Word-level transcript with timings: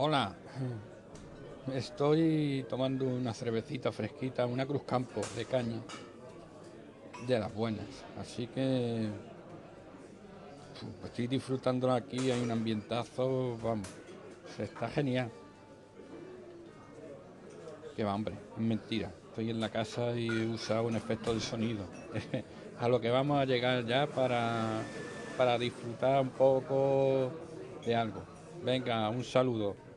Hola, 0.00 0.32
estoy 1.74 2.64
tomando 2.68 3.04
una 3.04 3.34
cervecita 3.34 3.90
fresquita, 3.90 4.46
una 4.46 4.64
Cruz 4.64 4.84
Campo 4.84 5.20
de 5.34 5.44
caña, 5.44 5.80
de 7.26 7.40
las 7.40 7.52
buenas. 7.52 7.84
Así 8.16 8.46
que 8.46 9.08
pues, 11.00 11.10
estoy 11.10 11.26
disfrutando 11.26 11.90
aquí, 11.90 12.30
hay 12.30 12.40
un 12.40 12.52
ambientazo, 12.52 13.58
vamos, 13.60 13.88
se 14.56 14.62
está 14.62 14.86
genial. 14.86 15.32
Que 17.96 18.04
va, 18.04 18.14
hombre, 18.14 18.36
es 18.54 18.62
mentira. 18.62 19.10
Estoy 19.30 19.50
en 19.50 19.58
la 19.58 19.68
casa 19.68 20.14
y 20.16 20.28
he 20.28 20.46
usado 20.46 20.84
un 20.84 20.94
efecto 20.94 21.34
de 21.34 21.40
sonido. 21.40 21.84
a 22.78 22.88
lo 22.88 23.00
que 23.00 23.10
vamos 23.10 23.40
a 23.40 23.46
llegar 23.46 23.84
ya 23.84 24.06
para, 24.06 24.80
para 25.36 25.58
disfrutar 25.58 26.22
un 26.22 26.30
poco 26.30 27.32
de 27.84 27.96
algo. 27.96 28.22
Venga, 28.64 29.08
un 29.08 29.24
saludo. 29.24 29.87